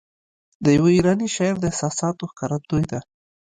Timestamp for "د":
0.63-0.65, 1.59-1.63